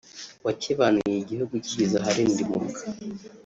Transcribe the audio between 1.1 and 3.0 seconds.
igihugu kigeze aharindimuka